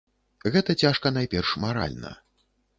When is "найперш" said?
1.19-1.53